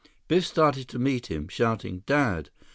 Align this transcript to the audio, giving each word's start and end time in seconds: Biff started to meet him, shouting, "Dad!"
Biff 0.27 0.47
started 0.47 0.87
to 0.87 0.97
meet 0.97 1.27
him, 1.27 1.47
shouting, 1.47 2.01
"Dad!" 2.07 2.49